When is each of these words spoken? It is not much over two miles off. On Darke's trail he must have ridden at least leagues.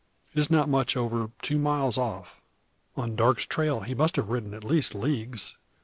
It 0.33 0.39
is 0.39 0.49
not 0.49 0.67
much 0.67 0.97
over 0.97 1.29
two 1.43 1.59
miles 1.59 1.95
off. 1.95 2.41
On 2.97 3.15
Darke's 3.15 3.45
trail 3.45 3.81
he 3.81 3.93
must 3.93 4.15
have 4.15 4.29
ridden 4.29 4.55
at 4.55 4.63
least 4.63 4.95
leagues. 4.95 5.57